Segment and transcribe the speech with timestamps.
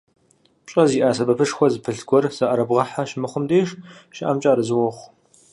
[0.65, 3.67] ПщӀэ зиӀэ, сэбэпышхуэ зыпылъ гуэр зыӀэрыбгъэхьэ щымыхъум деж
[4.15, 5.07] щыӀэмкӀэ арэзы уохъу.